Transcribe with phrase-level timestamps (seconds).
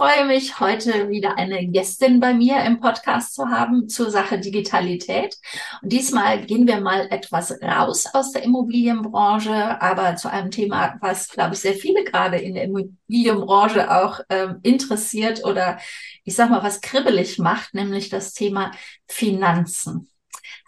[0.00, 5.36] freue mich, heute wieder eine Gästin bei mir im Podcast zu haben zur Sache Digitalität.
[5.82, 11.28] Und diesmal gehen wir mal etwas raus aus der Immobilienbranche, aber zu einem Thema, was,
[11.28, 15.78] glaube ich, sehr viele gerade in der Immobilienbranche auch ähm, interessiert oder
[16.24, 18.70] ich sag mal, was kribbelig macht, nämlich das Thema
[19.06, 20.08] Finanzen.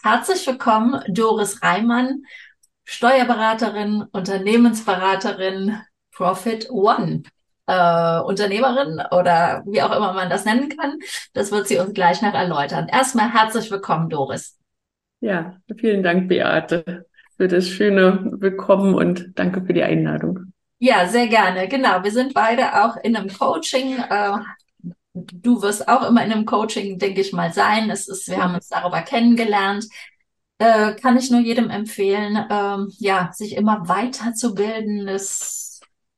[0.03, 2.25] Herzlich willkommen, Doris Reimann,
[2.85, 5.81] Steuerberaterin, Unternehmensberaterin,
[6.11, 7.23] Profit One
[7.73, 10.99] äh, Unternehmerin oder wie auch immer man das nennen kann.
[11.33, 12.89] Das wird sie uns gleich noch erläutern.
[12.89, 14.59] Erstmal herzlich willkommen, Doris.
[15.21, 20.53] Ja, vielen Dank, Beate, für das schöne Willkommen und danke für die Einladung.
[20.79, 21.69] Ja, sehr gerne.
[21.69, 23.99] Genau, wir sind beide auch in einem Coaching.
[23.99, 24.39] Äh,
[25.15, 27.89] du wirst auch immer in einem Coaching, denke ich mal, sein.
[27.89, 29.87] Es ist, wir haben uns darüber kennengelernt.
[30.59, 35.07] Äh, kann ich nur jedem empfehlen, äh, ja, sich immer weiterzubilden.
[35.07, 35.62] Das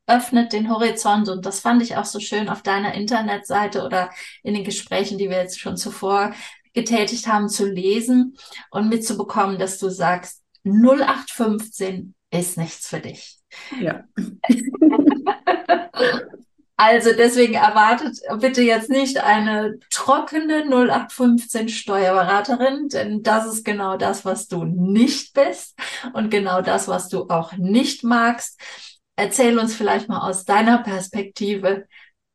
[0.07, 4.11] öffnet den Horizont und das fand ich auch so schön auf deiner Internetseite oder
[4.43, 6.35] in den Gesprächen, die wir jetzt schon zuvor
[6.75, 8.37] getätigt haben, zu lesen
[8.71, 13.39] und mitzubekommen, dass du sagst, 0815 ist nichts für dich.
[13.81, 14.05] Ja.
[16.77, 24.25] Also deswegen erwartet bitte jetzt nicht eine trockene 0815 Steuerberaterin, denn das ist genau das,
[24.25, 25.79] was du nicht bist
[26.15, 28.61] und genau das, was du auch nicht magst
[29.17, 31.87] erzähl uns vielleicht mal aus deiner Perspektive,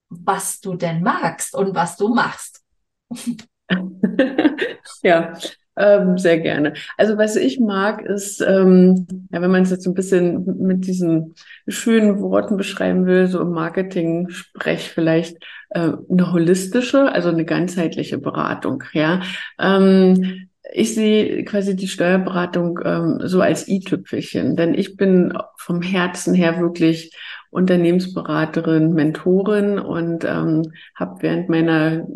[0.09, 2.63] was du denn magst und was du machst.
[5.03, 5.33] ja,
[5.80, 6.73] ähm, sehr gerne.
[6.97, 11.35] Also was ich mag, ist, ähm, ja, wenn man es jetzt ein bisschen mit diesen
[11.67, 15.38] schönen Worten beschreiben will, so im Marketing-Sprech vielleicht
[15.69, 18.83] äh, eine holistische, also eine ganzheitliche Beratung.
[18.94, 19.22] Ja,
[19.57, 26.34] ähm, ich sehe quasi die Steuerberatung ähm, so als i-Tüpfelchen, denn ich bin vom Herzen
[26.34, 27.16] her wirklich
[27.52, 32.08] Unternehmensberaterin, Mentorin und ähm, habe während meiner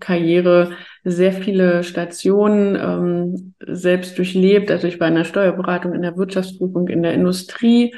[0.00, 0.70] Karriere
[1.04, 4.70] sehr viele Stationen ähm, selbst durchlebt.
[4.70, 7.94] Also ich war in der Steuerberatung, in der Wirtschaftsprüfung, in der Industrie,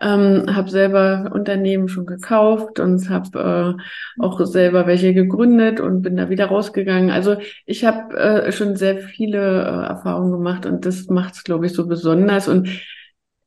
[0.00, 6.16] ähm, habe selber Unternehmen schon gekauft und habe äh, auch selber welche gegründet und bin
[6.16, 7.10] da wieder rausgegangen.
[7.10, 11.66] Also ich habe äh, schon sehr viele äh, Erfahrungen gemacht und das macht es, glaube
[11.66, 12.48] ich, so besonders.
[12.48, 12.68] Und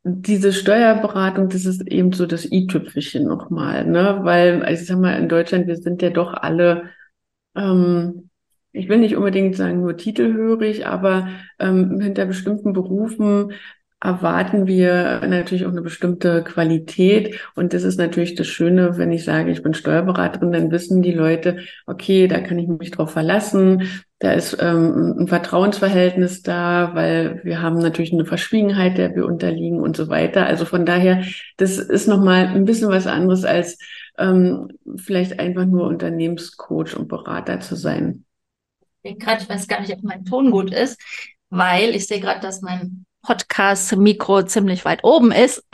[0.03, 4.19] diese Steuerberatung, das ist eben so das i-Tüpfelchen nochmal, ne?
[4.23, 6.89] Weil, also ich sag mal, in Deutschland, wir sind ja doch alle,
[7.55, 8.29] ähm,
[8.73, 13.53] ich will nicht unbedingt sagen nur titelhörig, aber ähm, hinter bestimmten Berufen
[14.03, 17.39] erwarten wir natürlich auch eine bestimmte Qualität.
[17.55, 21.13] Und das ist natürlich das Schöne, wenn ich sage, ich bin Steuerberaterin, dann wissen die
[21.13, 23.89] Leute, okay, da kann ich mich drauf verlassen.
[24.19, 29.79] Da ist ähm, ein Vertrauensverhältnis da, weil wir haben natürlich eine Verschwiegenheit, der wir unterliegen
[29.79, 30.45] und so weiter.
[30.45, 31.23] Also von daher,
[31.55, 33.77] das ist nochmal ein bisschen was anderes als
[34.17, 38.25] ähm, vielleicht einfach nur Unternehmenscoach und Berater zu sein.
[39.01, 41.01] Ich gerade, ich weiß gar nicht, ob mein Ton gut ist,
[41.49, 45.63] weil ich sehe gerade, dass mein Podcast-Mikro ziemlich weit oben ist.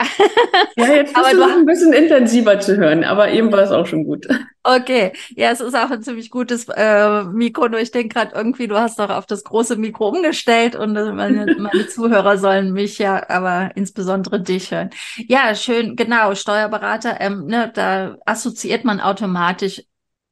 [0.76, 4.04] Ja, jetzt aber du ein bisschen intensiver zu hören, aber eben war es auch schon
[4.04, 4.26] gut.
[4.62, 8.68] Okay, ja, es ist auch ein ziemlich gutes äh, Mikro, nur ich denke gerade irgendwie,
[8.68, 12.98] du hast doch auf das große Mikro umgestellt und äh, meine, meine Zuhörer sollen mich
[12.98, 14.90] ja, aber insbesondere dich hören.
[15.16, 19.82] Ja, schön, genau, Steuerberater, ähm, ne, da assoziiert man automatisch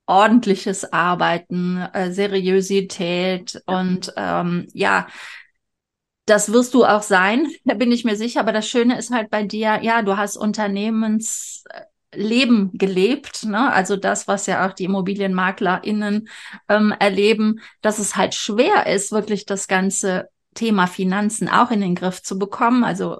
[0.06, 5.06] ordentliches Arbeiten, äh, Seriosität und ähm, ja,
[6.28, 8.40] das wirst du auch sein, da bin ich mir sicher.
[8.40, 13.72] Aber das Schöne ist halt bei dir, ja, du hast Unternehmensleben gelebt, ne?
[13.72, 16.28] Also das, was ja auch die ImmobilienmaklerInnen
[16.68, 21.94] ähm, erleben, dass es halt schwer ist, wirklich das ganze Thema Finanzen auch in den
[21.94, 22.82] Griff zu bekommen.
[22.82, 23.18] Also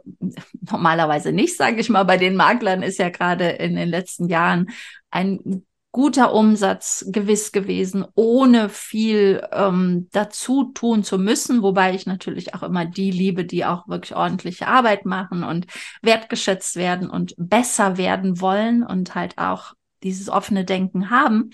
[0.71, 2.05] normalerweise nicht, sage ich mal.
[2.05, 4.71] Bei den Maklern ist ja gerade in den letzten Jahren
[5.11, 5.65] ein
[5.99, 12.63] guter Umsatz gewiss gewesen, ohne viel ähm, dazu tun zu müssen, wobei ich natürlich auch
[12.63, 15.67] immer die liebe, die auch wirklich ordentliche Arbeit machen und
[16.01, 19.75] wertgeschätzt werden und besser werden wollen und halt auch
[20.05, 21.51] dieses offene Denken haben.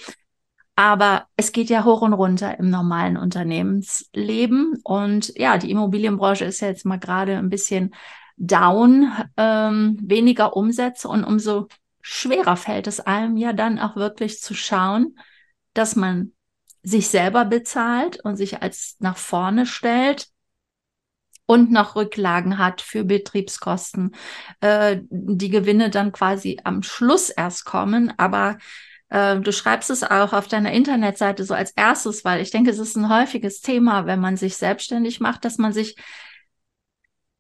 [0.77, 4.79] Aber es geht ja hoch und runter im normalen Unternehmensleben.
[4.85, 7.95] Und ja, die Immobilienbranche ist ja jetzt mal gerade ein bisschen
[8.37, 11.69] down, ähm, weniger Umsätze und umso
[12.07, 15.19] schwerer fällt es einem ja dann auch wirklich zu schauen,
[15.73, 16.33] dass man
[16.83, 20.29] sich selber bezahlt und sich als nach vorne stellt
[21.47, 24.15] und noch Rücklagen hat für Betriebskosten,
[24.61, 28.59] äh, die Gewinne dann quasi am Schluss erst kommen, aber
[29.09, 32.79] äh, Du schreibst es auch auf deiner Internetseite so als erstes, weil ich denke, es
[32.79, 35.97] ist ein häufiges Thema, wenn man sich selbstständig macht, dass man sich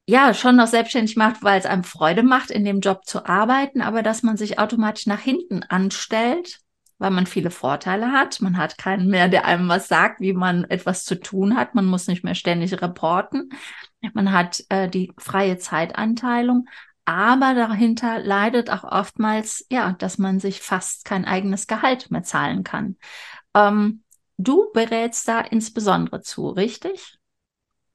[0.06, 3.80] ja schon noch selbstständig macht, weil es einem Freude macht, in dem Job zu arbeiten,
[3.80, 6.60] aber dass man sich automatisch nach hinten anstellt,
[6.98, 8.40] weil man viele Vorteile hat.
[8.40, 11.74] Man hat keinen mehr, der einem was sagt, wie man etwas zu tun hat.
[11.74, 13.50] Man muss nicht mehr ständig reporten.
[14.12, 16.66] Man hat äh, die freie Zeitanteilung.
[17.06, 22.64] Aber dahinter leidet auch oftmals, ja, dass man sich fast kein eigenes Gehalt mehr zahlen
[22.64, 22.96] kann.
[23.54, 24.02] Ähm,
[24.38, 27.18] du berätst da insbesondere zu, richtig?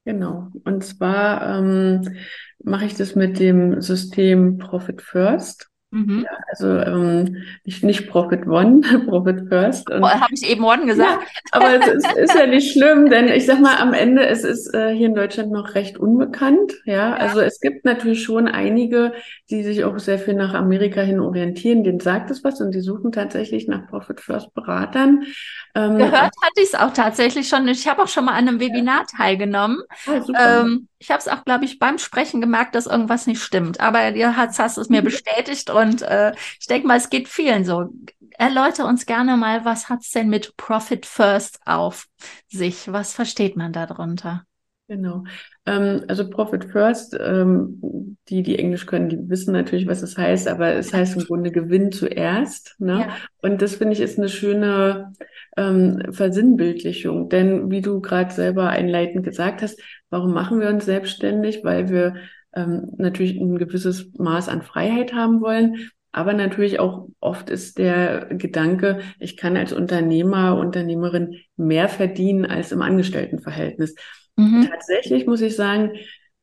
[0.04, 0.50] Genau.
[0.64, 2.16] Und zwar ähm,
[2.64, 5.69] mache ich das mit dem System Profit First.
[5.92, 6.24] Mhm.
[6.24, 9.90] Ja, also ähm, nicht, nicht Profit One, Profit First.
[9.90, 11.22] Oh, Habe ich eben One gesagt?
[11.22, 14.44] Ja, aber es ist, ist, ja nicht schlimm, denn ich sag mal, am Ende es
[14.44, 16.74] ist äh, hier in Deutschland noch recht unbekannt.
[16.84, 17.10] Ja?
[17.10, 19.12] ja, also es gibt natürlich schon einige,
[19.50, 21.82] die sich auch sehr viel nach Amerika hin orientieren.
[21.82, 25.24] Denen sagt es was und die suchen tatsächlich nach Profit First Beratern.
[25.74, 27.66] Ähm, Gehört hatte ich es auch tatsächlich schon.
[27.66, 29.82] Ich habe auch schon mal an einem Webinar teilgenommen.
[30.06, 33.80] Ah, ähm, ich habe es auch, glaube ich, beim Sprechen gemerkt, dass irgendwas nicht stimmt.
[33.80, 35.06] Aber ihr hast, hast es mir mhm.
[35.06, 37.90] bestätigt und äh, ich denke mal, es geht vielen so.
[38.38, 42.06] Erläutere uns gerne mal, was hat's denn mit Profit First auf
[42.48, 42.90] sich?
[42.90, 44.44] Was versteht man darunter?
[44.90, 45.22] Genau.
[45.66, 50.48] Ähm, also Profit First, ähm, die, die Englisch können, die wissen natürlich, was es heißt,
[50.48, 52.74] aber es heißt im Grunde Gewinn zuerst.
[52.80, 53.06] Ne?
[53.06, 53.16] Ja.
[53.40, 55.12] Und das finde ich ist eine schöne
[55.56, 57.28] ähm, Versinnbildlichung.
[57.28, 59.80] Denn wie du gerade selber einleitend gesagt hast,
[60.10, 61.62] warum machen wir uns selbstständig?
[61.62, 62.14] Weil wir
[62.54, 65.90] ähm, natürlich ein gewisses Maß an Freiheit haben wollen.
[66.12, 72.72] Aber natürlich auch oft ist der Gedanke, ich kann als Unternehmer, Unternehmerin mehr verdienen als
[72.72, 73.94] im Angestelltenverhältnis.
[74.36, 74.68] Mhm.
[74.68, 75.92] Tatsächlich muss ich sagen,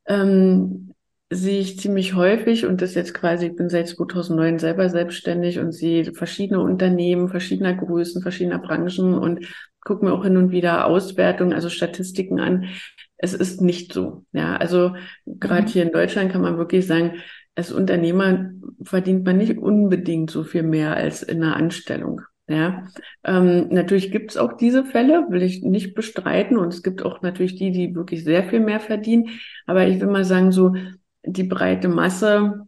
[0.06, 0.94] ähm,
[1.30, 5.74] sehe ich ziemlich häufig und das jetzt quasi, ich bin seit 2009 selber selbstständig und
[5.74, 9.45] sehe verschiedene Unternehmen, verschiedener Größen, verschiedener Branchen und
[9.81, 12.69] gucke mir auch hin und wieder Auswertungen, also Statistiken an.
[13.18, 14.25] Es ist nicht so.
[14.31, 15.68] Ja, also gerade mhm.
[15.68, 17.16] hier in Deutschland kann man wirklich sagen,
[17.56, 18.52] als Unternehmer
[18.84, 22.22] verdient man nicht unbedingt so viel mehr als in einer Anstellung.
[22.50, 22.88] Ja,
[23.25, 26.58] ähm, natürlich gibt es auch diese Fälle, will ich nicht bestreiten.
[26.58, 29.40] Und es gibt auch natürlich die, die wirklich sehr viel mehr verdienen.
[29.66, 30.74] Aber ich will mal sagen, so
[31.25, 32.68] die breite Masse,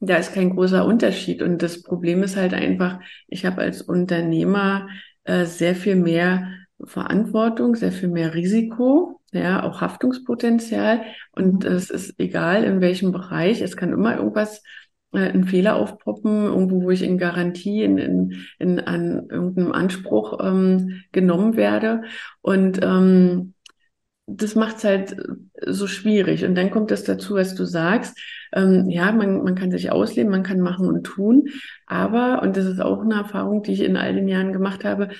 [0.00, 1.40] da ist kein großer Unterschied.
[1.40, 4.88] Und das Problem ist halt einfach, ich habe als Unternehmer
[5.24, 6.52] äh, sehr viel mehr
[6.84, 11.02] Verantwortung, sehr viel mehr Risiko, ja, auch Haftungspotenzial.
[11.32, 11.70] Und mhm.
[11.70, 13.60] es ist egal, in welchem Bereich.
[13.60, 14.62] Es kann immer irgendwas
[15.12, 20.38] äh, ein Fehler aufpoppen, irgendwo, wo ich in Garantie, in, in, in an irgendeinem Anspruch
[20.42, 22.02] ähm, genommen werde.
[22.42, 23.54] Und ähm,
[24.26, 25.16] das macht es halt
[25.64, 26.44] so schwierig.
[26.44, 28.18] Und dann kommt das dazu, was du sagst.
[28.52, 31.48] Ähm, ja, man, man kann sich ausleben, man kann machen und tun.
[31.86, 35.10] Aber, und das ist auch eine Erfahrung, die ich in all den Jahren gemacht habe,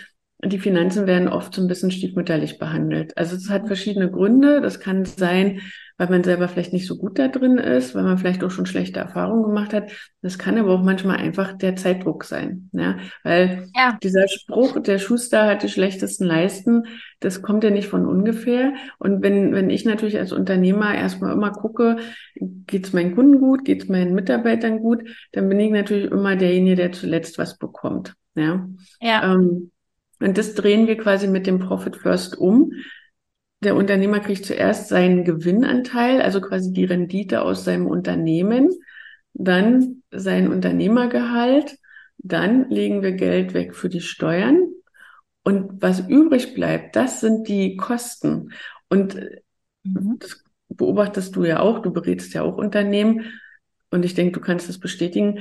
[0.47, 3.17] die Finanzen werden oft so ein bisschen stiefmütterlich behandelt.
[3.17, 4.61] Also es hat verschiedene Gründe.
[4.61, 5.61] Das kann sein,
[5.99, 8.67] weil man selber vielleicht nicht so gut da drin ist, weil man vielleicht auch schon
[8.67, 9.91] schlechte Erfahrungen gemacht hat.
[10.21, 12.69] Das kann aber auch manchmal einfach der Zeitdruck sein.
[12.73, 12.99] Ja?
[13.23, 13.99] Weil ja.
[14.03, 16.83] dieser Spruch, der Schuster hat die schlechtesten Leisten,
[17.21, 18.75] das kommt ja nicht von ungefähr.
[18.99, 21.97] Und wenn, wenn ich natürlich als Unternehmer erstmal immer gucke,
[22.67, 25.03] geht's meinen Kunden gut, geht's meinen Mitarbeitern gut,
[25.33, 28.15] dann bin ich natürlich immer derjenige, der zuletzt was bekommt.
[28.35, 28.69] Ja.
[29.01, 29.33] ja.
[29.33, 29.71] Ähm,
[30.21, 32.73] und das drehen wir quasi mit dem Profit First um.
[33.61, 38.71] Der Unternehmer kriegt zuerst seinen Gewinnanteil, also quasi die Rendite aus seinem Unternehmen,
[39.33, 41.79] dann sein Unternehmergehalt,
[42.19, 44.59] dann legen wir Geld weg für die Steuern
[45.47, 48.53] und was übrig bleibt, das sind die Kosten.
[48.89, 49.15] Und
[49.85, 50.17] mhm.
[50.19, 53.33] das beobachtest du ja auch, du berätst ja auch Unternehmen
[53.91, 55.39] und ich denke, du kannst das bestätigen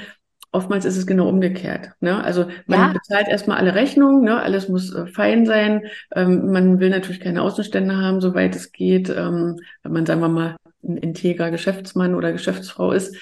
[0.55, 1.91] oftmals ist es genau umgekehrt.
[1.99, 2.23] Ne?
[2.23, 2.87] Also man ja.
[2.93, 4.41] bezahlt erstmal alle Rechnungen, ne?
[4.41, 5.83] alles muss äh, fein sein.
[6.15, 10.29] Ähm, man will natürlich keine Außenstände haben, soweit es geht, ähm, wenn man, sagen wir
[10.29, 13.15] mal, ein integrer Geschäftsmann oder Geschäftsfrau ist.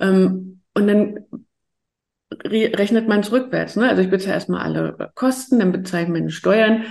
[0.00, 1.20] Ähm, und dann
[2.44, 3.76] rechnet man es rückwärts.
[3.76, 3.88] Ne?
[3.88, 6.84] Also ich bezahle erstmal alle Kosten, dann bezahle ich meine Steuern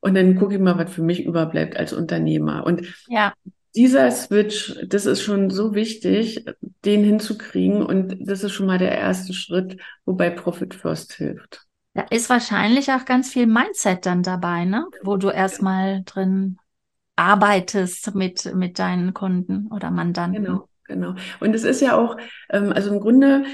[0.00, 2.64] und dann gucke ich mal, was für mich überbleibt als Unternehmer.
[2.64, 3.32] Und ja
[3.74, 6.44] dieser Switch, das ist schon so wichtig,
[6.84, 7.82] den hinzukriegen.
[7.82, 11.66] Und das ist schon mal der erste Schritt, wobei Profit First hilft.
[11.94, 14.86] Da ist wahrscheinlich auch ganz viel Mindset dann dabei, ne?
[15.02, 16.56] Wo du erstmal drin
[17.16, 20.44] arbeitest mit, mit deinen Kunden oder Mandanten.
[20.44, 21.14] Genau, genau.
[21.40, 22.16] Und es ist ja auch,
[22.48, 23.44] ähm, also im Grunde,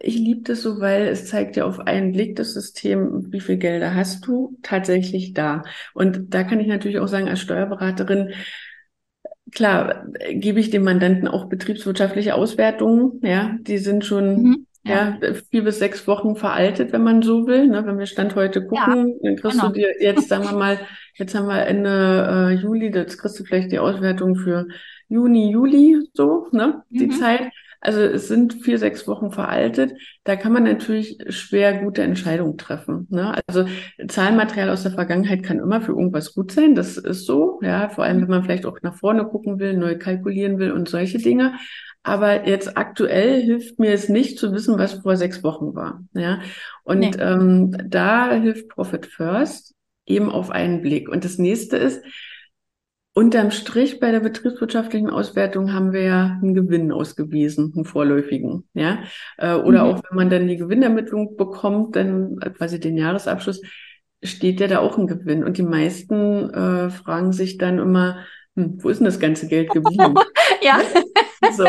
[0.00, 3.58] ich liebe das so, weil es zeigt ja auf einen Blick das System, wie viel
[3.58, 5.62] Gelder hast du tatsächlich da.
[5.92, 8.32] Und da kann ich natürlich auch sagen, als Steuerberaterin,
[9.52, 13.20] klar, gebe ich dem Mandanten auch betriebswirtschaftliche Auswertungen.
[13.22, 15.18] Ja, die sind schon mhm, ja.
[15.20, 15.34] ja.
[15.50, 17.66] vier bis sechs Wochen veraltet, wenn man so will.
[17.68, 17.84] Ne?
[17.86, 19.68] Wenn wir Stand heute gucken, ja, dann kriegst genau.
[19.68, 20.78] du dir jetzt, sagen wir mal,
[21.14, 24.66] jetzt haben wir Ende äh, Juli, jetzt kriegst du vielleicht die Auswertung für
[25.08, 27.12] Juni, Juli, so, ne, die mhm.
[27.12, 27.42] Zeit.
[27.84, 29.92] Also es sind vier, sechs Wochen veraltet.
[30.24, 33.06] Da kann man natürlich schwer gute Entscheidungen treffen.
[33.10, 33.34] Ne?
[33.46, 33.66] Also
[34.08, 36.74] Zahlenmaterial aus der Vergangenheit kann immer für irgendwas gut sein.
[36.74, 37.60] Das ist so.
[37.62, 40.88] Ja, vor allem wenn man vielleicht auch nach vorne gucken will, neu kalkulieren will und
[40.88, 41.54] solche Dinge.
[42.02, 46.02] Aber jetzt aktuell hilft mir es nicht zu wissen, was vor sechs Wochen war.
[46.14, 46.40] Ja,
[46.84, 47.12] und nee.
[47.18, 49.74] ähm, da hilft Profit First
[50.06, 51.08] eben auf einen Blick.
[51.10, 52.02] Und das nächste ist,
[53.16, 59.04] Unterm Strich bei der betriebswirtschaftlichen Auswertung haben wir ja einen Gewinn ausgewiesen, einen vorläufigen, ja.
[59.38, 59.90] Äh, oder mhm.
[59.90, 63.60] auch wenn man dann die Gewinnermittlung bekommt, dann quasi den Jahresabschluss,
[64.24, 65.44] steht ja da auch ein Gewinn.
[65.44, 68.18] Und die meisten äh, fragen sich dann immer,
[68.56, 70.14] hm, wo ist denn das ganze Geld geblieben?
[70.62, 70.80] ja.
[71.52, 71.66] So.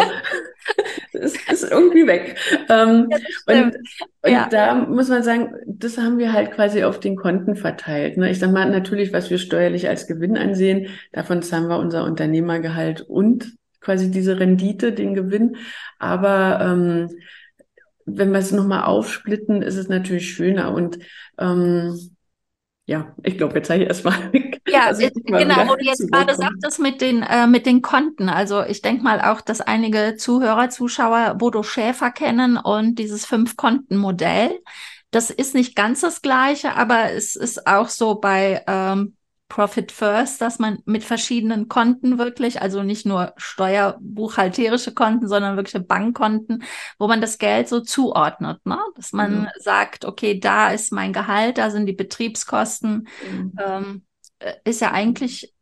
[1.13, 2.37] Es ist irgendwie weg.
[2.69, 3.17] Ähm, ja,
[3.47, 3.75] und,
[4.21, 4.49] und ja.
[4.49, 8.17] da muss man sagen, das haben wir halt quasi auf den Konten verteilt.
[8.17, 8.29] Ne?
[8.29, 13.01] Ich sag mal, natürlich, was wir steuerlich als Gewinn ansehen, davon zahlen wir unser Unternehmergehalt
[13.01, 15.57] und quasi diese Rendite, den Gewinn.
[15.99, 17.09] Aber ähm,
[18.05, 20.73] wenn wir es nochmal aufsplitten, ist es natürlich schöner.
[20.73, 20.99] Und
[21.39, 22.15] ähm,
[22.85, 24.31] ja, ich glaube, jetzt zeige ich erstmal.
[24.75, 28.29] Ja, also genau, wo du jetzt gerade sagtest mit den, äh, mit den Konten.
[28.29, 34.59] Also ich denke mal auch, dass einige Zuhörer, Zuschauer Bodo Schäfer kennen und dieses Fünf-Konten-Modell.
[35.11, 39.15] Das ist nicht ganz das gleiche, aber es ist auch so bei ähm,
[39.47, 45.79] Profit First, dass man mit verschiedenen Konten wirklich, also nicht nur steuerbuchhalterische Konten, sondern wirkliche
[45.79, 46.63] Bankkonten,
[46.97, 48.79] wo man das Geld so zuordnet, ne?
[48.95, 49.47] Dass man mhm.
[49.59, 53.53] sagt, okay, da ist mein Gehalt, da sind die Betriebskosten, mhm.
[53.63, 54.14] ähm, äh,
[54.63, 55.53] ist ja eigentlich,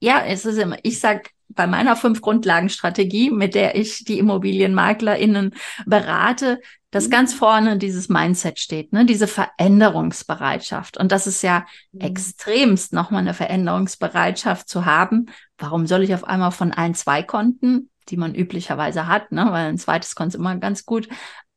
[0.00, 5.54] ja, es ist immer, ich sag bei meiner fünf Grundlagenstrategie, mit der ich die ImmobilienmaklerInnen
[5.86, 6.60] berate,
[6.90, 7.10] dass mhm.
[7.10, 9.04] ganz vorne dieses Mindset steht, ne?
[9.04, 10.96] diese Veränderungsbereitschaft.
[10.96, 12.00] Und das ist ja mhm.
[12.00, 15.26] extremst nochmal eine Veränderungsbereitschaft zu haben.
[15.58, 19.46] Warum soll ich auf einmal von ein, zwei Konten, die man üblicherweise hat, ne?
[19.50, 21.08] weil ein zweites Konto immer ganz gut,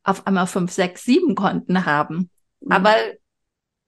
[0.04, 2.30] auf einmal fünf, sechs, sieben Konten haben?
[2.60, 2.72] Mhm.
[2.72, 2.94] Aber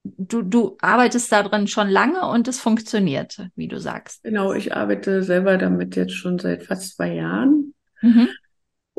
[0.04, 4.22] du, du arbeitest da drin schon lange und es funktioniert, wie du sagst.
[4.22, 7.74] Genau, ich arbeite selber damit jetzt schon seit fast zwei Jahren.
[8.00, 8.28] Mhm.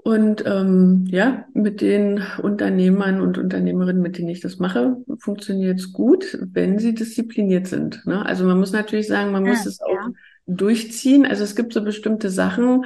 [0.03, 5.93] Und ähm, ja, mit den Unternehmern und Unternehmerinnen, mit denen ich das mache, funktioniert es
[5.93, 8.03] gut, wenn sie diszipliniert sind.
[8.07, 8.25] Ne?
[8.25, 10.09] Also man muss natürlich sagen, man ja, muss es auch ja.
[10.47, 11.27] durchziehen.
[11.27, 12.85] Also es gibt so bestimmte Sachen,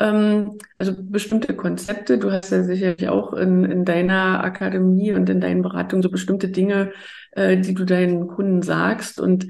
[0.00, 2.18] ähm, also bestimmte Konzepte.
[2.18, 6.48] Du hast ja sicherlich auch in, in deiner Akademie und in deinen Beratungen so bestimmte
[6.48, 6.92] Dinge,
[7.32, 9.20] äh, die du deinen Kunden sagst.
[9.20, 9.48] Und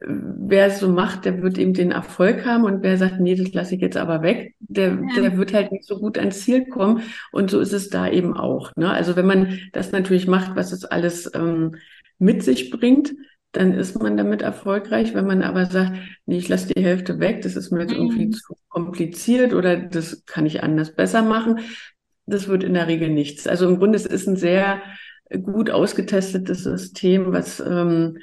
[0.00, 3.52] wer es so macht, der wird eben den Erfolg haben und wer sagt, nee, das
[3.52, 5.22] lasse ich jetzt aber weg, der, ja.
[5.22, 7.02] der wird halt nicht so gut ans Ziel kommen.
[7.32, 8.72] Und so ist es da eben auch.
[8.76, 8.90] Ne?
[8.90, 11.76] Also wenn man das natürlich macht, was es alles ähm,
[12.18, 13.14] mit sich bringt,
[13.54, 15.14] dann ist man damit erfolgreich.
[15.14, 15.92] Wenn man aber sagt,
[16.26, 18.32] nee, ich lasse die Hälfte weg, das ist mir jetzt irgendwie mhm.
[18.32, 21.60] zu kompliziert oder das kann ich anders besser machen,
[22.26, 23.46] das wird in der Regel nichts.
[23.46, 24.82] Also im Grunde es ist ein sehr
[25.42, 28.18] gut ausgetestetes System, was ähm,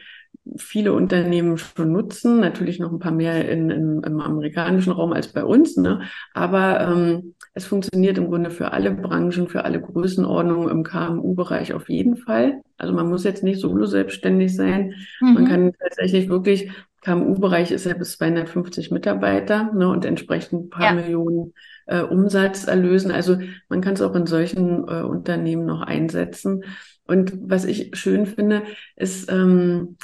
[0.57, 5.27] viele Unternehmen schon nutzen, natürlich noch ein paar mehr in, in, im amerikanischen Raum als
[5.27, 6.01] bei uns, ne?
[6.33, 11.89] aber ähm, es funktioniert im Grunde für alle Branchen, für alle Größenordnungen im KMU-Bereich auf
[11.89, 12.61] jeden Fall.
[12.77, 14.95] Also man muss jetzt nicht solo selbstständig sein.
[15.19, 15.33] Mhm.
[15.33, 16.71] Man kann tatsächlich wirklich,
[17.01, 20.93] KMU-Bereich ist ja bis 250 Mitarbeiter ne, und entsprechend ein paar ja.
[20.93, 21.53] Millionen
[21.87, 23.11] äh, Umsatz erlösen.
[23.11, 23.37] Also
[23.69, 26.63] man kann es auch in solchen äh, Unternehmen noch einsetzen.
[27.05, 28.63] Und was ich schön finde,
[28.95, 29.97] ist, ähm,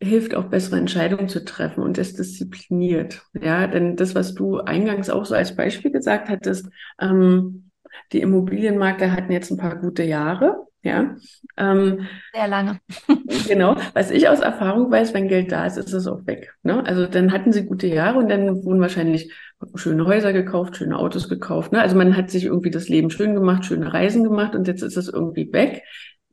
[0.00, 3.22] hilft auch bessere Entscheidungen zu treffen und es diszipliniert.
[3.40, 6.68] Ja, denn das, was du eingangs auch so als Beispiel gesagt hattest,
[7.00, 7.70] ähm,
[8.12, 10.68] die Immobilienmakler hatten jetzt ein paar gute Jahre.
[10.82, 11.16] Ja,
[11.56, 12.78] ähm, sehr lange.
[13.48, 13.76] genau.
[13.94, 16.54] Was ich aus Erfahrung weiß, wenn Geld da ist, ist es auch weg.
[16.62, 16.86] Ne?
[16.86, 19.32] Also dann hatten sie gute Jahre und dann wurden wahrscheinlich
[19.74, 21.72] schöne Häuser gekauft, schöne Autos gekauft.
[21.72, 21.80] Ne?
[21.80, 24.96] Also man hat sich irgendwie das Leben schön gemacht, schöne Reisen gemacht und jetzt ist
[24.96, 25.82] es irgendwie weg.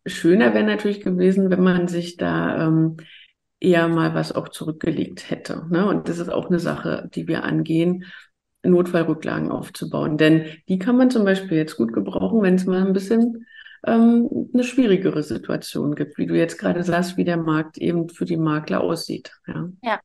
[0.05, 2.97] Schöner wäre natürlich gewesen, wenn man sich da ähm,
[3.65, 5.65] eher mal was auch zurückgelegt hätte.
[5.69, 5.85] Ne?
[5.85, 8.05] Und das ist auch eine Sache, die wir angehen,
[8.63, 10.17] Notfallrücklagen aufzubauen.
[10.17, 13.45] Denn die kann man zum Beispiel jetzt gut gebrauchen, wenn es mal ein bisschen
[13.85, 18.25] ähm, eine schwierigere Situation gibt, wie du jetzt gerade sagst, wie der Markt eben für
[18.25, 19.31] die Makler aussieht.
[19.47, 19.69] Ja.
[19.81, 19.99] ja.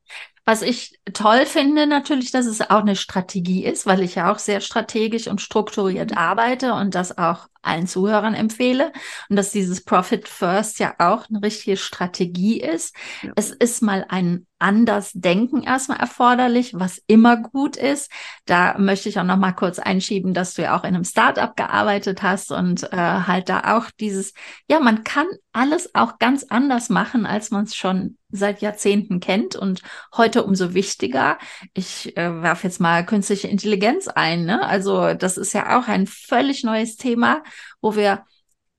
[0.45, 4.39] Was ich toll finde, natürlich, dass es auch eine Strategie ist, weil ich ja auch
[4.39, 6.17] sehr strategisch und strukturiert mhm.
[6.17, 8.91] arbeite und das auch allen Zuhörern empfehle.
[9.29, 12.95] Und dass dieses Profit First ja auch eine richtige Strategie ist.
[13.21, 13.31] Ja.
[13.35, 18.11] Es ist mal ein anders Denken erstmal erforderlich, was immer gut ist.
[18.45, 21.55] Da möchte ich auch noch mal kurz einschieben, dass du ja auch in einem Startup
[21.57, 24.33] gearbeitet hast und äh, halt da auch dieses,
[24.69, 29.55] ja, man kann alles auch ganz anders machen, als man es schon seit Jahrzehnten kennt
[29.55, 29.81] und
[30.15, 31.37] heute umso wichtiger.
[31.73, 34.45] Ich äh, werfe jetzt mal künstliche Intelligenz ein.
[34.45, 34.65] Ne?
[34.65, 37.43] Also das ist ja auch ein völlig neues Thema,
[37.81, 38.25] wo wir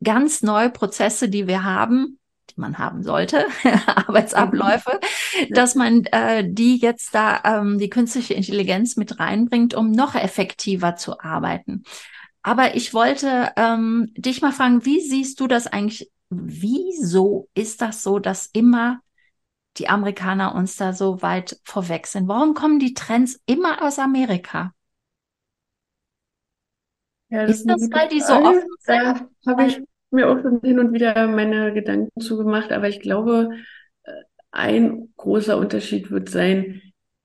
[0.02, 2.19] ganz neue Prozesse, die wir haben,
[2.50, 3.47] die man haben sollte,
[3.87, 5.55] Arbeitsabläufe, mhm.
[5.55, 10.97] dass man äh, die jetzt da ähm, die künstliche Intelligenz mit reinbringt, um noch effektiver
[10.97, 11.85] zu arbeiten.
[12.43, 16.11] Aber ich wollte ähm, dich mal fragen, wie siehst du das eigentlich?
[16.29, 19.00] Wieso ist das so, dass immer
[19.76, 22.26] die Amerikaner uns da so weit vorweg sind?
[22.26, 24.73] Warum kommen die Trends immer aus Amerika?
[27.33, 28.87] Ja, das ist, das, weil die so offen sind?
[28.87, 33.49] Da habe ich mir auch schon hin und wieder meine Gedanken zugemacht, aber ich glaube,
[34.05, 34.11] äh,
[34.51, 36.83] ein großer Unterschied wird sein,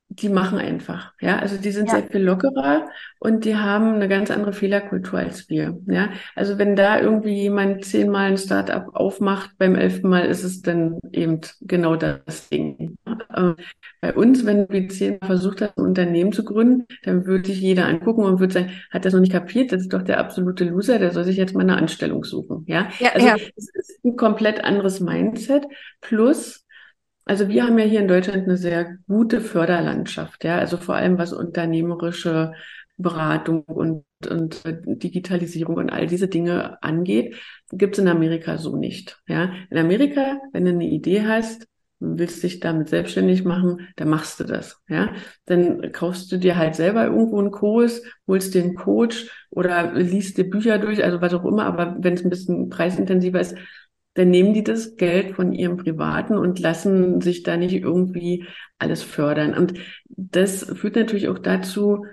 [0.07, 1.39] die machen einfach, ja.
[1.39, 1.95] Also die sind ja.
[1.95, 6.09] sehr viel lockerer und die haben eine ganz andere Fehlerkultur als wir, ja.
[6.35, 10.99] Also wenn da irgendwie jemand zehnmal ein Startup aufmacht, beim elften Mal ist es dann
[11.11, 12.97] eben genau das Ding.
[14.01, 17.87] Bei uns, wenn wir zehnmal versucht haben, ein Unternehmen zu gründen, dann würde sich jeder
[17.87, 19.71] angucken und würde sagen, hat das noch nicht kapiert?
[19.71, 22.89] Das ist doch der absolute Loser, der soll sich jetzt mal eine Anstellung suchen, ja.
[22.99, 25.65] ja also es ist ein komplett anderes Mindset
[26.01, 26.63] plus
[27.27, 31.17] also wir haben ja hier in Deutschland eine sehr gute Förderlandschaft, ja, also vor allem
[31.17, 32.53] was unternehmerische
[32.95, 37.35] Beratung und, und Digitalisierung und all diese Dinge angeht,
[37.71, 39.21] gibt es in Amerika so nicht.
[39.27, 41.67] Ja, in Amerika, wenn du eine Idee hast,
[41.99, 44.81] willst dich damit selbstständig machen, dann machst du das.
[44.87, 45.13] Ja,
[45.45, 50.37] dann kaufst du dir halt selber irgendwo einen Kurs, holst dir einen Coach oder liest
[50.37, 51.65] dir Bücher durch, also was auch immer.
[51.65, 53.55] Aber wenn es ein bisschen preisintensiver ist,
[54.13, 58.45] dann nehmen die das Geld von ihrem Privaten und lassen sich da nicht irgendwie
[58.79, 59.53] alles fördern.
[59.53, 59.75] Und
[60.07, 62.03] das führt natürlich auch dazu,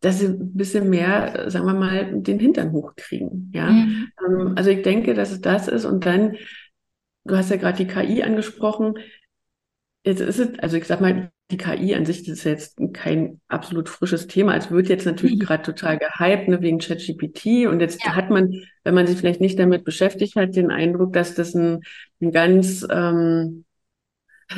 [0.00, 3.50] dass sie ein bisschen mehr, sagen wir mal, den Hintern hochkriegen.
[3.54, 4.08] Ja, mhm.
[4.26, 5.84] Ähm, also ich denke, dass es das ist.
[5.84, 6.36] Und dann,
[7.24, 8.94] du hast ja gerade die KI angesprochen.
[10.04, 13.88] Jetzt ist es, also ich sag mal, die KI an sich ist jetzt kein absolut
[13.88, 14.56] frisches Thema.
[14.56, 15.40] Es wird jetzt natürlich mhm.
[15.40, 17.68] gerade total gehypt, ne, wegen ChatGPT.
[17.68, 18.16] Und jetzt ja.
[18.16, 21.80] hat man, wenn man sich vielleicht nicht damit beschäftigt hat, den Eindruck, dass das ein,
[22.20, 23.64] ein ganz, ähm,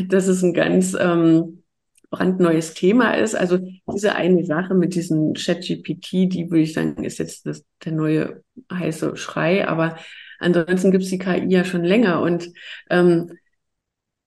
[0.09, 1.65] dass es ein ganz ähm,
[2.11, 3.35] brandneues Thema ist.
[3.35, 3.59] Also
[3.93, 8.45] diese eine Sache mit diesem ChatGPT, die würde ich sagen, ist jetzt das, der neue
[8.73, 9.67] heiße Schrei.
[9.67, 9.99] Aber
[10.39, 12.21] ansonsten gibt es die KI ja schon länger.
[12.23, 12.51] Und
[12.91, 13.33] ähm,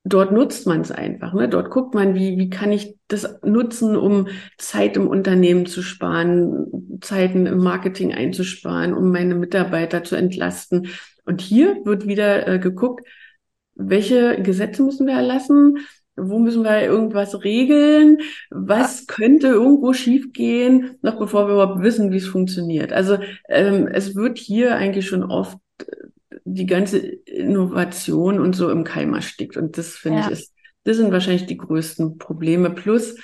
[0.03, 1.33] dort nutzt man es einfach.
[1.33, 1.49] Ne?
[1.49, 6.99] Dort guckt man, wie, wie kann ich das nutzen, um Zeit im Unternehmen zu sparen,
[7.01, 10.89] Zeiten im Marketing einzusparen, um meine Mitarbeiter zu entlasten.
[11.25, 13.07] Und hier wird wieder äh, geguckt,
[13.75, 15.77] welche Gesetze müssen wir erlassen,
[16.15, 18.17] wo müssen wir irgendwas regeln,
[18.49, 22.91] was könnte irgendwo schiefgehen, noch bevor wir überhaupt wissen, wie es funktioniert.
[22.91, 25.57] Also ähm, es wird hier eigentlich schon oft
[26.45, 29.57] die ganze Innovation und so im Keim erstickt.
[29.57, 30.25] Und das finde ja.
[30.25, 32.69] ich ist, das sind wahrscheinlich die größten Probleme.
[32.69, 33.17] Plus,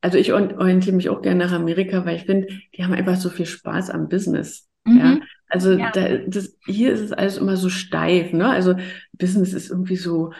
[0.00, 3.30] also ich orientiere mich auch gerne nach Amerika, weil ich finde, die haben einfach so
[3.30, 4.68] viel Spaß am Business.
[4.84, 4.98] Mhm.
[4.98, 5.90] Ja, also ja.
[5.92, 8.48] Da, das, hier ist es alles immer so steif, ne?
[8.48, 8.74] Also
[9.12, 10.32] Business ist irgendwie so,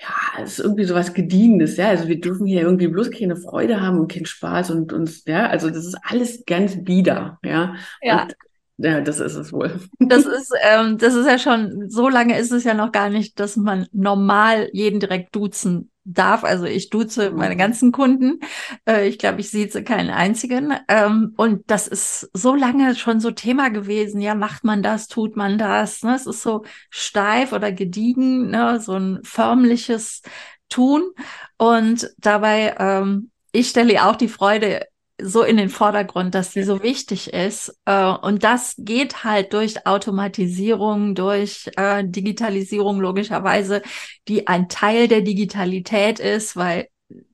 [0.00, 1.88] ja, es ist irgendwie so was Gediegenes, ja.
[1.88, 5.48] Also wir dürfen hier irgendwie bloß keine Freude haben und keinen Spaß und uns, ja,
[5.48, 7.74] also das ist alles ganz bieder, ja.
[8.02, 8.22] ja.
[8.22, 8.36] Und
[8.78, 9.80] ja, das ist es wohl.
[9.98, 13.38] Das ist, ähm, das ist ja schon, so lange ist es ja noch gar nicht,
[13.38, 16.44] dass man normal jeden direkt duzen darf.
[16.44, 17.38] Also ich duze mhm.
[17.38, 18.40] meine ganzen Kunden.
[18.88, 20.74] Äh, ich glaube, ich sieze keinen einzigen.
[20.88, 24.20] Ähm, und das ist so lange schon so Thema gewesen.
[24.20, 26.02] Ja, macht man das, tut man das?
[26.02, 26.14] Ne?
[26.14, 28.80] Es ist so steif oder gediegen, ne?
[28.80, 30.22] so ein förmliches
[30.68, 31.12] Tun.
[31.56, 34.86] Und dabei, ähm, ich stelle auch die Freude
[35.20, 37.76] so in den Vordergrund, dass sie so wichtig ist.
[37.84, 43.82] Äh, und das geht halt durch Automatisierung, durch äh, Digitalisierung logischerweise,
[44.28, 46.88] die ein Teil der Digitalität ist, weil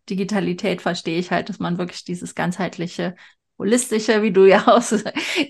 [0.08, 3.14] Digitalität verstehe ich halt, dass man wirklich dieses ganzheitliche
[3.58, 4.82] holistische, wie du ja auch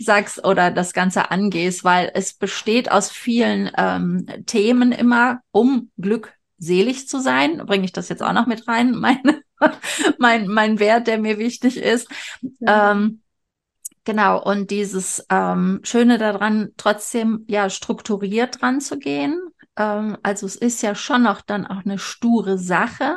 [0.01, 7.09] sagst, oder das Ganze angehst, weil es besteht aus vielen ähm, Themen immer, um glückselig
[7.09, 7.59] zu sein.
[7.67, 9.43] Bringe ich das jetzt auch noch mit rein, meine
[10.19, 12.09] mein, mein Wert, der mir wichtig ist.
[12.61, 12.93] Ja.
[12.93, 13.23] Ähm,
[14.05, 19.41] genau, und dieses ähm, Schöne daran, trotzdem ja strukturiert dran zu gehen.
[19.77, 23.17] Ähm, also es ist ja schon noch dann auch eine sture Sache,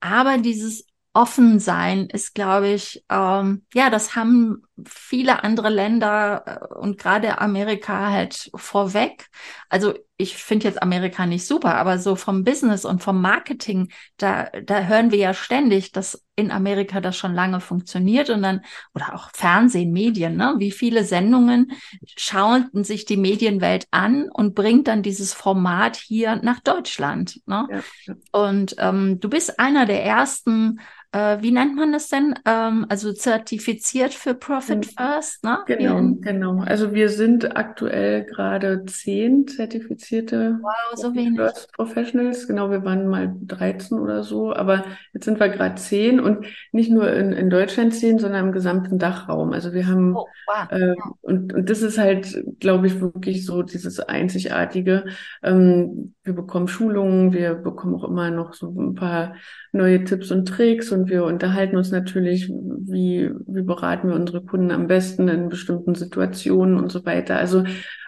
[0.00, 6.98] aber dieses Offensein ist, glaube ich, ähm, ja, das haben viele andere Länder äh, und
[6.98, 9.28] gerade Amerika halt vorweg.
[9.68, 14.44] Also ich finde jetzt Amerika nicht super, aber so vom Business und vom Marketing, da,
[14.64, 18.62] da hören wir ja ständig, dass in Amerika das schon lange funktioniert und dann,
[18.94, 20.54] oder auch Fernsehen, Medien, ne?
[20.58, 21.72] Wie viele Sendungen
[22.16, 27.40] schauen sich die Medienwelt an und bringt dann dieses Format hier nach Deutschland.
[27.46, 27.68] Ne?
[27.70, 28.14] Ja.
[28.32, 30.80] Und ähm, du bist einer der ersten
[31.14, 32.34] äh, wie nennt man das denn?
[32.44, 35.60] Ähm, also zertifiziert für Profit First, ne?
[35.66, 36.58] Genau, In, genau.
[36.62, 41.38] Also wir sind aktuell gerade zehn zertifizierte wow, so wenig.
[41.38, 42.48] First Professionals.
[42.48, 46.90] Genau, wir waren mal 13 oder so, aber jetzt sind wir gerade zehn und nicht
[46.90, 49.52] nur in, in Deutschland zehn, sondern im gesamten Dachraum.
[49.52, 50.70] Also wir haben oh, wow.
[50.70, 55.04] äh, und, und das ist halt, glaube ich, wirklich so dieses Einzigartige.
[55.42, 59.34] Ähm, wir bekommen Schulungen, wir bekommen auch immer noch so ein paar
[59.72, 64.70] neue Tipps und Tricks und wir unterhalten uns natürlich, wie, wie beraten wir unsere Kunden
[64.70, 67.36] am besten in bestimmten Situationen und so weiter.
[67.36, 67.64] Also,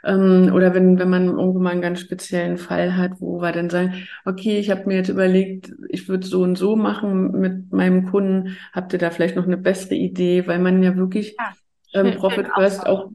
[0.06, 3.70] ähm, oder wenn, wenn man irgendwo mal einen ganz speziellen Fall hat, wo wir dann
[3.70, 8.10] sagen, okay, ich habe mir jetzt überlegt, ich würde so und so machen mit meinem
[8.10, 11.36] Kunden, habt ihr da vielleicht noch eine bessere Idee, weil man ja wirklich
[11.92, 13.10] ja, ähm, Profit First auch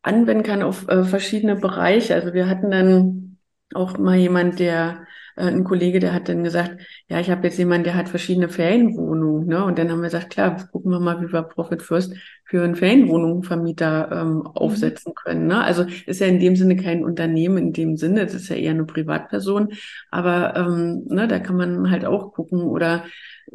[0.00, 2.14] anwenden kann auf äh, verschiedene Bereiche.
[2.14, 3.38] Also wir hatten dann
[3.74, 7.58] auch mal jemand, der äh, ein Kollege, der hat dann gesagt, ja, ich habe jetzt
[7.58, 9.64] jemanden, der hat verschiedene Ferienwohnungen, ne?
[9.64, 12.14] Und dann haben wir gesagt, klar, gucken wir mal, wie wir Profit First
[12.52, 14.46] für einen Ferienwohnungsvermieter ähm, mhm.
[14.48, 15.46] aufsetzen können.
[15.46, 15.62] Ne?
[15.62, 18.72] Also ist ja in dem Sinne kein Unternehmen in dem Sinne, das ist ja eher
[18.72, 19.72] eine Privatperson,
[20.10, 23.04] aber ähm, ne, da kann man halt auch gucken oder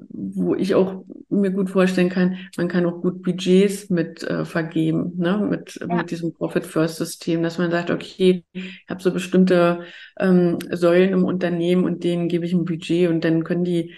[0.10, 5.14] wo ich auch mir gut vorstellen kann, man kann auch gut Budgets mit äh, vergeben,
[5.18, 5.38] ne?
[5.38, 5.96] mit, ja.
[5.96, 9.82] mit diesem Profit-First-System, dass man sagt, okay, ich habe so bestimmte
[10.20, 13.94] ähm, Säulen im Unternehmen und denen gebe ich ein Budget und dann können die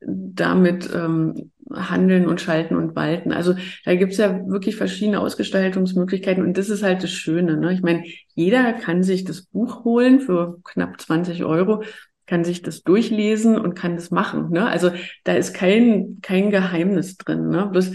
[0.00, 3.32] damit ähm, handeln und schalten und walten.
[3.32, 7.56] Also da gibt's ja wirklich verschiedene Ausgestaltungsmöglichkeiten und das ist halt das Schöne.
[7.56, 7.72] Ne?
[7.72, 11.82] Ich meine, jeder kann sich das Buch holen für knapp 20 Euro
[12.26, 14.50] kann sich das durchlesen und kann das machen.
[14.50, 14.66] Ne?
[14.66, 14.90] Also
[15.24, 17.48] da ist kein, kein Geheimnis drin.
[17.48, 17.68] Ne?
[17.70, 17.92] Bloß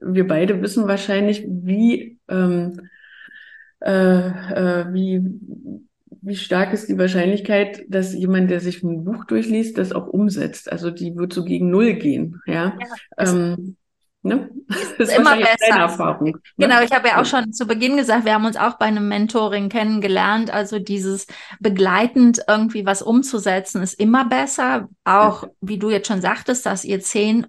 [0.00, 2.88] wir beide wissen wahrscheinlich, wie, ähm,
[3.80, 5.20] äh, äh, wie,
[6.26, 10.70] wie stark ist die Wahrscheinlichkeit, dass jemand, der sich ein Buch durchliest, das auch umsetzt.
[10.70, 12.40] Also die wird so gegen Null gehen.
[12.46, 12.76] Ja.
[12.78, 12.86] ja
[13.18, 13.76] ähm,
[14.26, 14.50] Ne?
[14.98, 15.78] Das ist immer besser.
[15.78, 16.66] Erfahrung, ne?
[16.66, 19.08] Genau, ich habe ja auch schon zu Beginn gesagt, wir haben uns auch bei einem
[19.08, 20.50] Mentoring kennengelernt.
[20.50, 21.26] Also dieses
[21.60, 24.88] begleitend irgendwie was umzusetzen ist immer besser.
[25.04, 27.46] Auch wie du jetzt schon sagtest, dass ihr zehn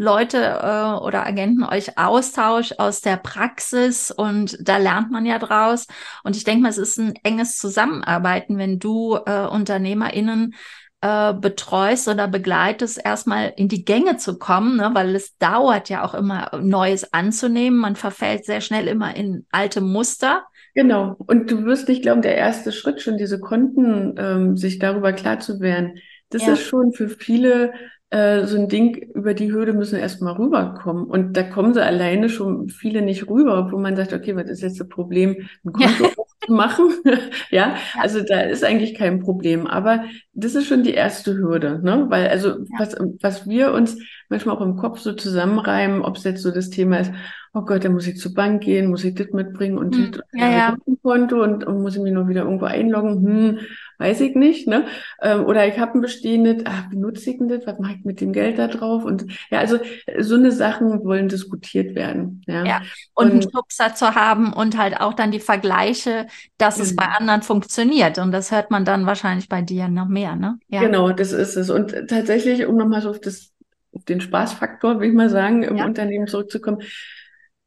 [0.00, 5.86] Leute äh, oder Agenten euch austauscht aus der Praxis und da lernt man ja draus.
[6.24, 10.54] Und ich denke mal, es ist ein enges Zusammenarbeiten, wenn du äh, UnternehmerInnen
[11.02, 14.90] äh, betreust oder begleitest, erstmal in die Gänge zu kommen, ne?
[14.94, 17.78] weil es dauert ja auch immer Neues anzunehmen.
[17.78, 20.44] Man verfällt sehr schnell immer in alte Muster.
[20.74, 21.14] Genau.
[21.18, 25.40] Und du wirst nicht glauben, der erste Schritt schon, diese Konten, ähm, sich darüber klar
[25.40, 25.98] zu werden,
[26.30, 26.54] das ja.
[26.54, 27.72] ist schon für viele
[28.10, 31.04] äh, so ein Ding, über die Hürde müssen erstmal rüberkommen.
[31.04, 34.62] Und da kommen sie alleine schon viele nicht rüber, wo man sagt, okay, was ist
[34.62, 36.10] jetzt das Problem, ein Konto ja.
[36.46, 36.90] zu machen?
[37.04, 37.18] ja?
[37.50, 39.66] ja, also da ist eigentlich kein Problem.
[39.66, 42.06] Aber das ist schon die erste Hürde, ne?
[42.08, 42.64] Weil also ja.
[42.78, 43.96] was, was wir uns
[44.30, 47.12] manchmal auch im Kopf so zusammenreimen, ob es jetzt so das Thema ist,
[47.52, 50.22] oh Gott, da muss ich zur Bank gehen, muss ich das mitbringen und hm, das
[50.32, 50.76] ja, ja.
[51.02, 53.58] Konto und, und muss ich mich noch wieder irgendwo einloggen, hm,
[53.98, 54.86] weiß ich nicht, ne?
[55.20, 58.20] Ähm, oder ich habe ein bestehendes, ach, benutze ich denn das, was mache ich mit
[58.20, 59.04] dem Geld da drauf?
[59.04, 59.78] Und ja, also
[60.20, 62.42] so eine Sachen wollen diskutiert werden.
[62.46, 62.80] Ja, ja.
[63.14, 66.82] Und, und einen Schubser zu haben und halt auch dann die Vergleiche, dass mhm.
[66.84, 68.18] es bei anderen funktioniert.
[68.18, 70.58] Und das hört man dann wahrscheinlich bei dir noch mehr, ne?
[70.68, 70.82] Ja.
[70.82, 71.68] Genau, das ist es.
[71.68, 73.50] Und tatsächlich, um nochmal so auf das
[73.92, 75.84] den Spaßfaktor, will ich mal sagen, im ja.
[75.84, 76.82] Unternehmen zurückzukommen.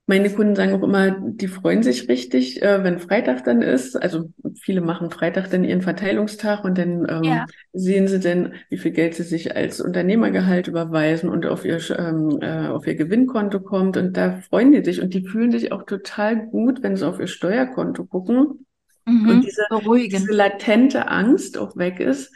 [0.05, 3.95] Meine Kunden sagen auch immer, die freuen sich richtig, äh, wenn Freitag dann ist.
[3.95, 7.45] Also viele machen Freitag dann ihren Verteilungstag und dann ähm, ja.
[7.71, 12.38] sehen sie dann, wie viel Geld sie sich als Unternehmergehalt überweisen und auf ihr, ähm,
[12.41, 13.95] äh, auf ihr Gewinnkonto kommt.
[13.95, 17.21] Und da freuen die sich und die fühlen sich auch total gut, wenn sie auf
[17.21, 18.65] ihr Steuerkonto gucken.
[19.05, 19.63] Mhm, und diese,
[20.09, 22.36] diese latente Angst auch weg ist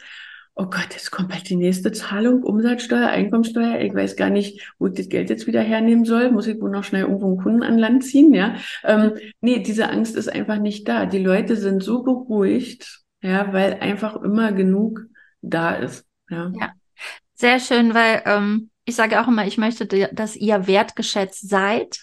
[0.58, 4.88] oh Gott, jetzt kommt bald die nächste Zahlung, Umsatzsteuer, Einkommensteuer, ich weiß gar nicht, wo
[4.88, 7.62] ich das Geld jetzt wieder hernehmen soll, muss ich wohl noch schnell irgendwo einen Kunden
[7.62, 8.56] an Land ziehen, ja.
[8.82, 11.06] Ähm, nee, diese Angst ist einfach nicht da.
[11.06, 15.02] Die Leute sind so beruhigt, ja, weil einfach immer genug
[15.42, 16.50] da ist, ja.
[16.58, 16.72] Ja,
[17.34, 22.00] sehr schön, weil ähm, ich sage auch immer, ich möchte, dass ihr wertgeschätzt seid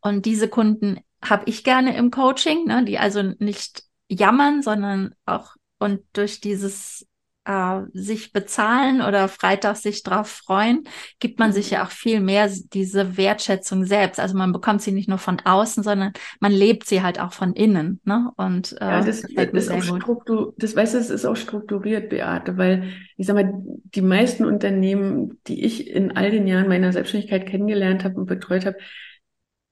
[0.00, 5.54] und diese Kunden habe ich gerne im Coaching, ne, die also nicht jammern, sondern auch
[5.78, 7.06] und durch dieses
[7.44, 10.84] äh, sich bezahlen oder Freitag sich drauf freuen,
[11.18, 14.20] gibt man sich ja auch viel mehr diese Wertschätzung selbst.
[14.20, 17.52] Also man bekommt sie nicht nur von außen, sondern man lebt sie halt auch von
[17.54, 18.00] innen.
[18.04, 18.30] Ne?
[18.36, 21.36] Und äh, ja, das, das, das, ist auch Struktur, das weißt du, es ist auch
[21.36, 26.68] strukturiert, Beate, weil ich sag mal, die meisten Unternehmen, die ich in all den Jahren
[26.68, 28.76] meiner Selbstständigkeit kennengelernt habe und betreut habe,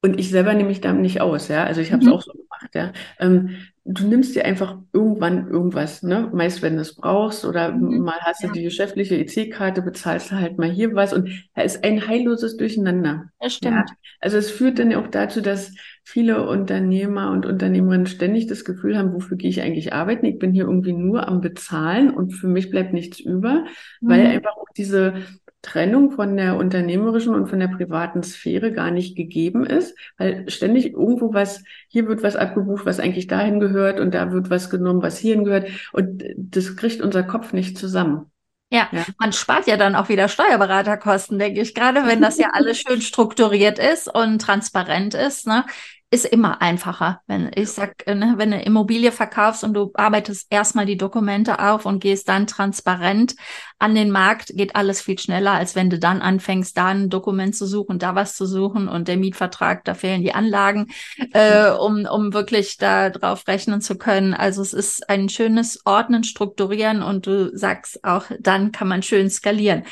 [0.02, 1.64] und ich selber nehme mich damit nicht aus, ja.
[1.64, 2.14] Also ich habe es mhm.
[2.14, 2.92] auch so gemacht, ja.
[3.18, 6.30] Ähm, du nimmst dir einfach irgendwann irgendwas, ne?
[6.32, 8.00] Meist, wenn du es brauchst oder mhm.
[8.00, 8.52] mal hast du ja.
[8.52, 13.30] die geschäftliche EC-Karte, bezahlst du halt mal hier was und da ist ein heilloses Durcheinander.
[13.40, 13.90] Das stimmt.
[13.90, 13.96] Ja?
[14.20, 15.72] Also es führt dann auch dazu, dass
[16.04, 20.26] viele Unternehmer und Unternehmerinnen ständig das Gefühl haben, wofür gehe ich eigentlich arbeiten?
[20.26, 23.64] Ich bin hier irgendwie nur am Bezahlen und für mich bleibt nichts über,
[24.00, 24.08] mhm.
[24.08, 25.14] weil einfach auch diese
[25.62, 30.92] Trennung von der unternehmerischen und von der privaten Sphäre gar nicht gegeben ist, weil ständig
[30.92, 35.02] irgendwo was, hier wird was abgebucht, was eigentlich dahin gehört und da wird was genommen,
[35.02, 38.30] was hierhin gehört und das kriegt unser Kopf nicht zusammen.
[38.72, 42.50] Ja, ja, man spart ja dann auch wieder Steuerberaterkosten, denke ich, gerade wenn das ja
[42.52, 45.48] alles schön strukturiert ist und transparent ist.
[45.48, 45.64] Ne?
[46.12, 47.20] Ist immer einfacher.
[47.28, 51.60] Wenn ich sag, äh, ne, wenn du Immobilie verkaufst und du arbeitest erstmal die Dokumente
[51.60, 53.36] auf und gehst dann transparent
[53.78, 57.54] an den Markt, geht alles viel schneller, als wenn du dann anfängst, da ein Dokument
[57.54, 60.88] zu suchen, da was zu suchen und der Mietvertrag, da fehlen die Anlagen,
[61.32, 64.34] äh, um, um wirklich da drauf rechnen zu können.
[64.34, 69.30] Also es ist ein schönes Ordnen, Strukturieren und du sagst auch, dann kann man schön
[69.30, 69.84] skalieren.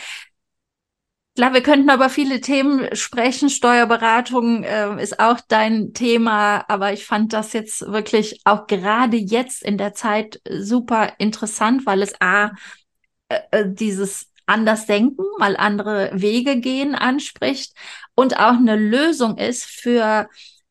[1.38, 3.48] Klar, wir könnten über viele Themen sprechen.
[3.48, 9.62] Steuerberatung äh, ist auch dein Thema, aber ich fand das jetzt wirklich auch gerade jetzt
[9.62, 12.50] in der Zeit super interessant, weil es a
[13.28, 17.72] äh, äh dieses anders denken, mal andere Wege gehen anspricht
[18.16, 20.28] und auch eine Lösung ist für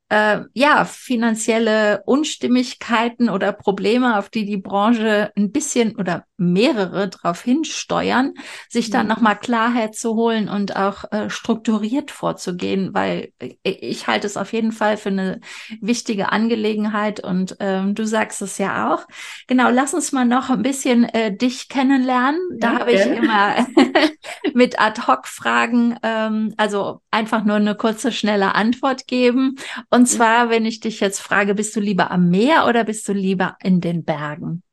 [0.10, 7.41] äh, ja, finanzielle Unstimmigkeiten oder Probleme, auf die die Branche ein bisschen oder mehrere darauf
[7.41, 8.34] hinsteuern,
[8.70, 9.13] sich dann mhm.
[9.13, 13.32] nochmal Klarheit zu holen und auch äh, strukturiert vorzugehen, weil
[13.63, 15.41] ich halte es auf jeden Fall für eine
[15.82, 19.06] wichtige Angelegenheit und ähm, du sagst es ja auch.
[19.48, 22.39] Genau, lass uns mal noch ein bisschen äh, dich kennenlernen.
[22.60, 23.67] Da ja, habe ich immer
[24.54, 29.56] mit Ad-Hoc-Fragen, ähm, also einfach nur eine kurze, schnelle Antwort geben.
[29.89, 33.13] Und zwar, wenn ich dich jetzt frage, bist du lieber am Meer oder bist du
[33.13, 34.63] lieber in den Bergen?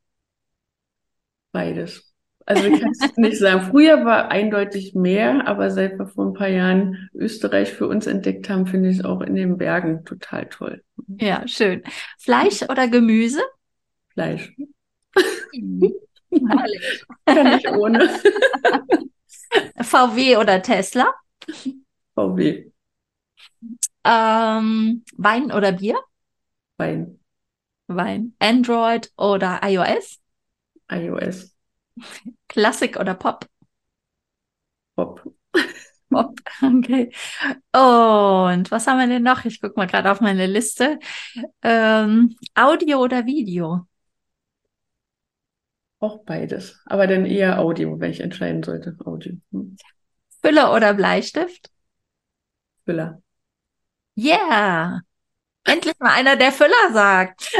[1.52, 2.12] Beides.
[2.46, 3.70] Also ich kann es nicht sagen.
[3.70, 8.48] Früher war eindeutig mehr, aber seit wir vor ein paar Jahren Österreich für uns entdeckt
[8.50, 10.82] haben, finde ich es auch in den Bergen total toll.
[11.18, 11.82] Ja, schön.
[12.18, 13.40] Fleisch oder Gemüse?
[14.12, 14.52] Fleisch.
[15.52, 15.94] Mhm.
[17.24, 18.08] Kann ich ohne.
[19.82, 21.14] VW oder Tesla?
[22.14, 22.70] VW.
[24.05, 25.99] Ähm, Wein oder Bier?
[26.77, 27.21] Wein.
[27.87, 28.35] Wein.
[28.38, 30.21] Android oder iOS?
[30.90, 31.55] iOS.
[32.49, 33.47] Klassik oder Pop?
[34.97, 35.23] Pop.
[36.11, 37.12] Pop, okay.
[37.73, 39.45] Und was haben wir denn noch?
[39.45, 40.99] Ich gucke mal gerade auf meine Liste.
[41.62, 43.87] Ähm, Audio oder Video?
[45.99, 46.81] Auch beides.
[46.87, 48.97] Aber dann eher Audio, wenn ich entscheiden sollte.
[49.05, 49.35] Audio.
[49.53, 49.77] Hm.
[50.43, 51.71] Füller oder Bleistift?
[52.85, 53.23] Füller.
[54.16, 55.00] Yeah!
[55.66, 57.50] Endlich mal einer, der Füller sagt.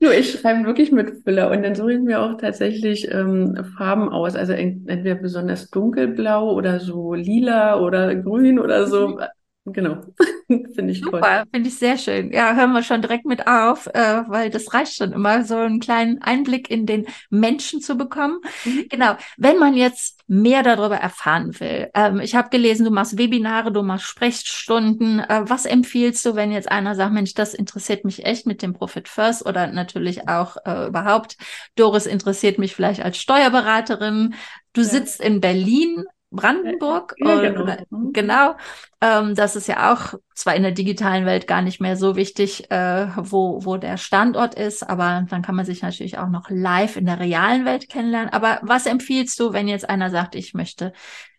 [0.00, 4.08] Nur ich schreibe wirklich mit Füller und dann suche ich mir auch tatsächlich ähm, Farben
[4.08, 4.36] aus.
[4.36, 9.18] Also entweder besonders dunkelblau oder so lila oder grün oder so.
[9.66, 10.02] Genau,
[10.46, 11.44] finde ich Super, toll.
[11.50, 12.32] finde ich sehr schön.
[12.32, 15.80] Ja, hören wir schon direkt mit auf, äh, weil das reicht schon immer, so einen
[15.80, 18.40] kleinen Einblick in den Menschen zu bekommen.
[18.66, 18.86] Mhm.
[18.90, 21.90] Genau, wenn man jetzt mehr darüber erfahren will.
[21.94, 25.20] Ähm, ich habe gelesen, du machst Webinare, du machst Sprechstunden.
[25.20, 28.74] Äh, was empfiehlst du, wenn jetzt einer sagt, Mensch, das interessiert mich echt mit dem
[28.74, 31.38] Profit First oder natürlich auch äh, überhaupt.
[31.74, 34.34] Doris interessiert mich vielleicht als Steuerberaterin.
[34.74, 34.88] Du ja.
[34.88, 37.14] sitzt in Berlin, Brandenburg.
[37.18, 37.62] Ja, genau.
[37.62, 38.12] Oder, mhm.
[38.12, 38.56] genau.
[39.00, 42.70] Ähm, das ist ja auch zwar in der digitalen Welt gar nicht mehr so wichtig,
[42.70, 46.96] äh, wo, wo der Standort ist, aber dann kann man sich natürlich auch noch live
[46.96, 48.32] in der realen Welt kennenlernen.
[48.32, 50.92] Aber was empfiehlst du, wenn jetzt einer sagt, ich möchte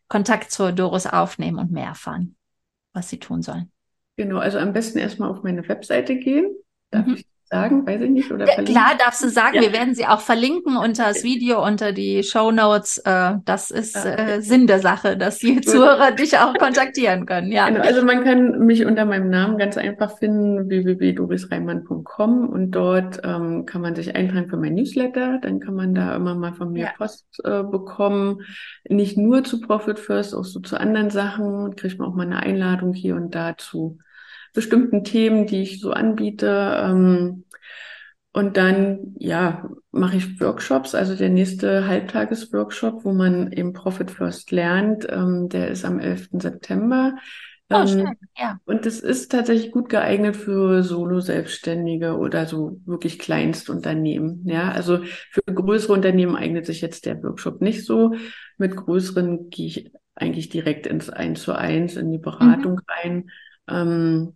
[0.08, 2.36] Kontakt zur Doris aufnehmen und mehr erfahren,
[2.94, 3.72] was sie tun sollen?
[4.18, 6.56] Genau, also am besten erstmal auf meine Webseite gehen.
[6.92, 7.16] Darf mhm.
[7.16, 7.88] ich sagen?
[7.88, 8.32] Weiß ich nicht.
[8.32, 9.56] Oder ja, klar, darfst du sagen.
[9.56, 9.62] Ja.
[9.62, 12.98] Wir werden sie auch verlinken unter das Video, unter die Show Notes.
[13.00, 14.32] Äh, das ist ah, okay.
[14.38, 17.52] äh, Sinn der Sache, dass die Zuhörer dich auch kontaktieren können.
[17.52, 17.70] Ja.
[17.70, 23.66] Genau, also man kann mich unter meinem Namen ganz einfach finden, www.dorisreimann.com und dort ähm,
[23.66, 25.40] kann man sich eintragen für mein Newsletter.
[25.42, 26.92] Dann kann man da immer mal von mir ja.
[26.98, 28.42] Post äh, bekommen.
[28.88, 31.76] Nicht nur zu Profit First, auch so zu anderen Sachen.
[31.76, 33.98] Kriegt man auch mal eine Einladung hier und da zu
[34.56, 36.82] bestimmten Themen, die ich so anbiete.
[36.82, 37.44] Ähm,
[38.36, 44.52] und dann, ja, mache ich Workshops, also der nächste Halbtagesworkshop, wo man eben Profit First
[44.52, 46.42] lernt, ähm, der ist am 11.
[46.42, 47.16] September.
[47.72, 48.18] Oh, Ähm, schön.
[48.38, 48.60] Ja.
[48.66, 54.44] und es ist tatsächlich gut geeignet für Solo-Selbstständige oder so wirklich Kleinstunternehmen.
[54.48, 55.00] Ja, also
[55.32, 58.14] für größere Unternehmen eignet sich jetzt der Workshop nicht so.
[58.58, 62.66] Mit größeren gehe ich eigentlich direkt ins Eins zu eins, in die Mhm.
[62.66, 63.30] Beratung rein.
[63.68, 64.34] Ähm,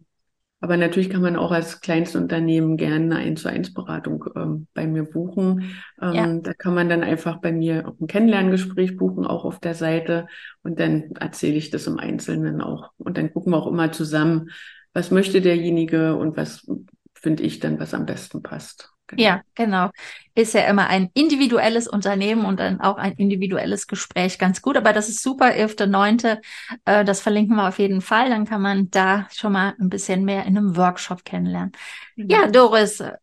[0.62, 4.88] aber natürlich kann man auch als Kleinstunternehmen gerne eine 1 zu 1 Beratung ähm, bei
[4.88, 5.72] mir buchen.
[6.02, 6.34] Ähm, Ja.
[6.40, 10.28] da kann man dann einfach bei mir auch ein Kennenlerngespräch buchen, auch auf der Seite.
[10.64, 12.92] Und dann erzähle ich das im Einzelnen auch.
[12.98, 14.50] Und dann gucken wir auch immer zusammen,
[14.94, 16.70] was möchte derjenige und was
[17.14, 18.92] finde ich dann, was am besten passt.
[19.10, 19.24] Genau.
[19.24, 19.90] Ja, genau.
[20.36, 24.78] Ist ja immer ein individuelles Unternehmen und dann auch ein individuelles Gespräch ganz gut.
[24.78, 26.42] Aber das ist super, 11.9.
[26.86, 28.30] Äh, das verlinken wir auf jeden Fall.
[28.30, 31.72] Dann kann man da schon mal ein bisschen mehr in einem Workshop kennenlernen.
[32.16, 32.52] Ja, Genau.
[32.52, 33.14] Doris, äh,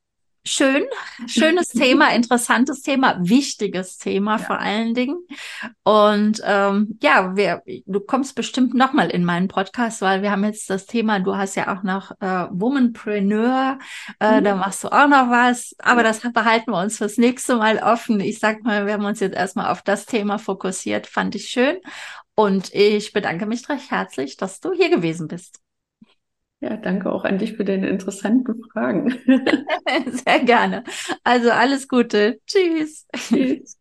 [0.47, 0.85] schön,
[1.27, 4.39] schönes Thema, interessantes Thema, wichtiges Thema Ja.
[4.39, 5.19] vor allen Dingen.
[5.83, 10.71] Und ähm, ja, wir, du kommst bestimmt nochmal in meinen Podcast, weil wir haben jetzt
[10.71, 13.79] das Thema, du hast ja auch noch äh, Womanpreneur,
[14.21, 14.45] äh, Mhm.
[14.45, 18.21] da machst du auch noch was, aber das behalten wir uns fürs nächste Mal offen.
[18.21, 21.79] Ich sag mal, wir haben uns jetzt erstmal auf das Thema fokussiert, fand ich schön.
[22.35, 25.59] Und ich bedanke mich recht herzlich, dass du hier gewesen bist.
[26.61, 29.11] Ja, danke auch an dich für deine interessanten Fragen.
[30.25, 30.85] Sehr gerne.
[31.23, 32.41] Also alles Gute.
[32.47, 33.07] Tschüss.
[33.31, 33.77] Tschüss.